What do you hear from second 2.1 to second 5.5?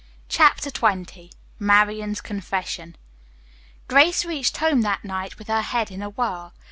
CONFESSION Grace reached home that night with